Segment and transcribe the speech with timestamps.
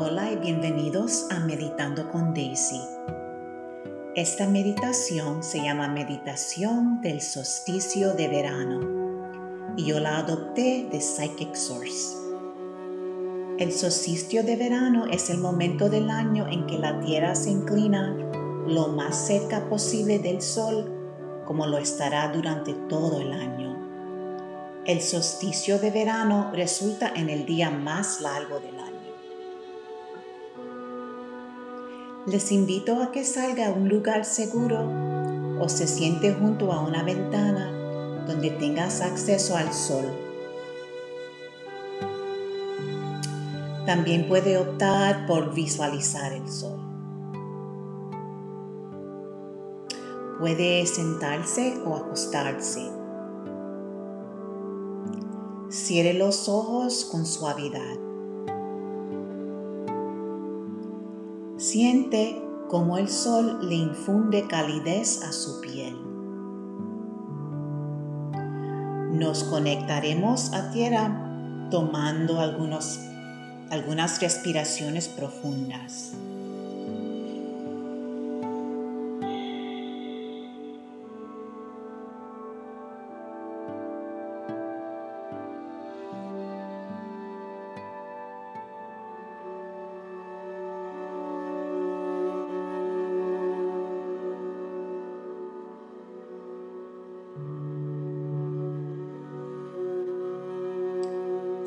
[0.00, 2.80] Hola y bienvenidos a Meditando con Daisy.
[4.14, 11.52] Esta meditación se llama Meditación del Solsticio de Verano y yo la adopté de Psychic
[11.56, 12.16] Source.
[13.58, 18.14] El solsticio de verano es el momento del año en que la Tierra se inclina
[18.68, 20.94] lo más cerca posible del Sol
[21.44, 23.76] como lo estará durante todo el año.
[24.84, 28.87] El solsticio de verano resulta en el día más largo del año.
[32.30, 34.80] Les invito a que salga a un lugar seguro
[35.58, 37.72] o se siente junto a una ventana
[38.26, 40.04] donde tengas acceso al sol.
[43.86, 46.78] También puede optar por visualizar el sol.
[50.38, 52.92] Puede sentarse o acostarse.
[55.70, 58.07] Cierre los ojos con suavidad.
[61.58, 65.96] Siente cómo el sol le infunde calidez a su piel.
[69.18, 73.00] Nos conectaremos a tierra tomando algunas
[74.20, 76.12] respiraciones profundas.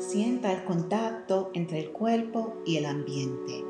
[0.08, 3.64] Sienta el contacto entre el cuerpo y el ambiente.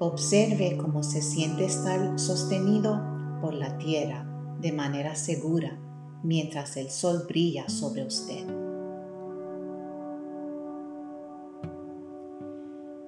[0.00, 3.00] Observe cómo se siente estar sostenido
[3.40, 4.26] por la tierra
[4.60, 5.78] de manera segura
[6.24, 8.44] mientras el sol brilla sobre usted.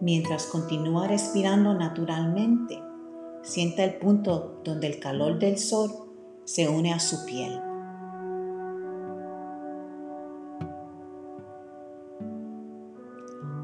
[0.01, 2.79] Mientras continúa respirando naturalmente,
[3.43, 5.91] sienta el punto donde el calor del sol
[6.45, 7.72] se une a su piel.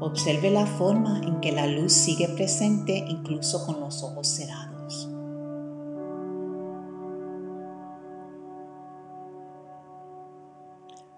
[0.01, 5.09] Observe la forma en que la luz sigue presente incluso con los ojos cerrados.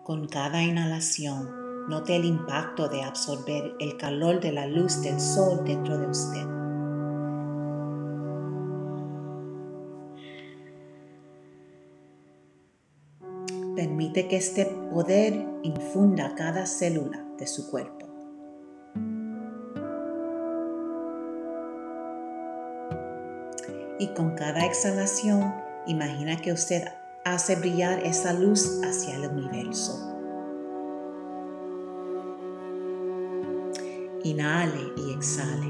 [0.03, 5.63] Con cada inhalación, note el impacto de absorber el calor de la luz del sol
[5.63, 6.47] dentro de usted.
[13.75, 18.00] Permite que este poder infunda cada célula de su cuerpo.
[24.01, 25.53] Y con cada exhalación
[25.85, 26.85] imagina que usted
[27.23, 29.93] hace brillar esa luz hacia el universo.
[34.23, 35.67] Inhale y exhale.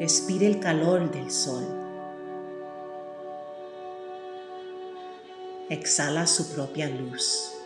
[0.00, 1.64] Respire el calor del sol.
[5.68, 7.61] Exhala su propia luz.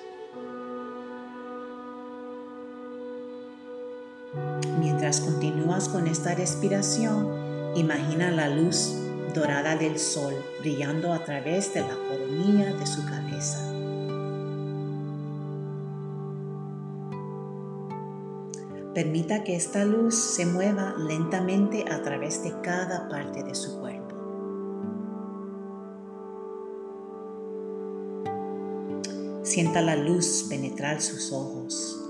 [4.79, 8.95] Mientras continúas con esta respiración, imagina la luz
[9.35, 13.73] dorada del sol brillando a través de la coronilla de su cabeza.
[18.95, 24.17] Permita que esta luz se mueva lentamente a través de cada parte de su cuerpo.
[29.43, 32.06] Sienta la luz penetrar sus ojos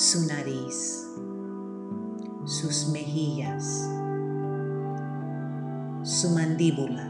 [0.00, 1.06] su nariz,
[2.46, 3.86] sus mejillas,
[6.02, 7.06] su mandíbula,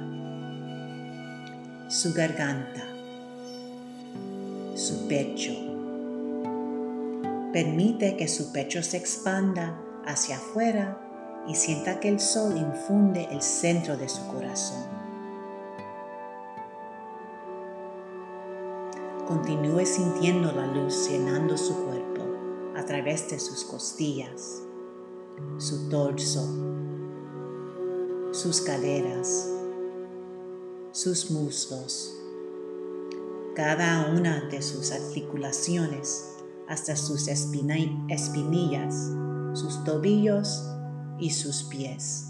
[1.89, 2.83] su garganta,
[4.75, 5.53] su pecho.
[7.53, 11.01] Permite que su pecho se expanda hacia afuera
[11.47, 14.83] y sienta que el sol infunde el centro de su corazón.
[19.29, 22.10] Continúe sintiendo la luz llenando su cuerpo
[22.81, 24.63] a través de sus costillas,
[25.59, 26.49] su torso,
[28.33, 29.47] sus caderas,
[30.91, 32.17] sus muslos,
[33.55, 36.37] cada una de sus articulaciones
[36.69, 38.95] hasta sus espinillas,
[39.53, 40.65] sus tobillos
[41.19, 42.30] y sus pies.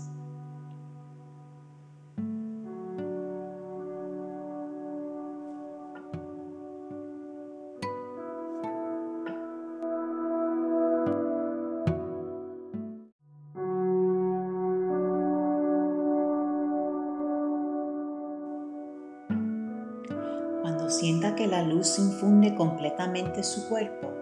[21.01, 24.13] Sienta que la luz infunde completamente su cuerpo,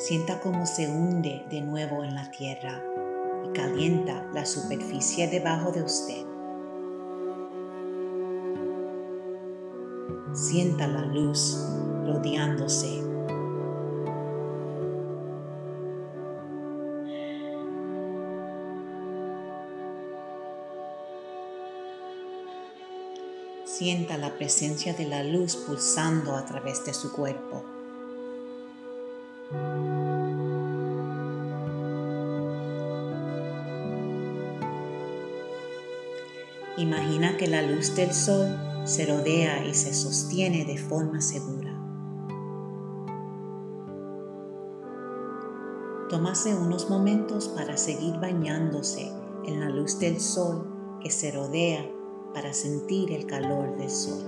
[0.00, 2.82] sienta cómo se hunde de nuevo en la tierra
[3.46, 6.26] y calienta la superficie debajo de usted.
[10.32, 11.64] Sienta la luz
[12.04, 13.07] rodeándose.
[23.78, 27.62] Sienta la presencia de la luz pulsando a través de su cuerpo.
[36.76, 38.48] Imagina que la luz del sol
[38.84, 41.70] se rodea y se sostiene de forma segura.
[46.10, 49.12] Tómase unos momentos para seguir bañándose
[49.44, 50.66] en la luz del sol
[51.00, 51.88] que se rodea
[52.34, 54.22] para sentir el calor del sol.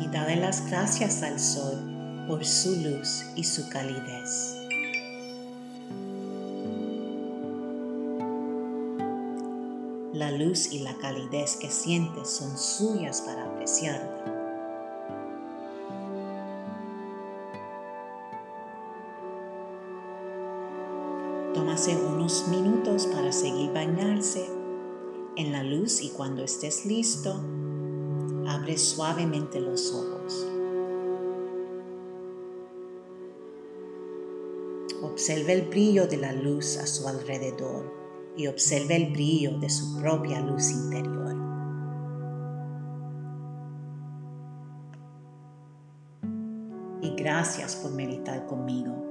[0.00, 4.56] Y dale las gracias al sol por su luz y su calidez.
[10.12, 14.29] La luz y la calidez que sientes son suyas para apreciarla.
[21.88, 24.46] Unos minutos para seguir bañarse
[25.36, 27.40] en la luz y cuando estés listo,
[28.46, 30.46] abre suavemente los ojos.
[35.02, 37.90] Observe el brillo de la luz a su alrededor
[38.36, 41.34] y observe el brillo de su propia luz interior.
[47.00, 49.09] Y gracias por meditar conmigo.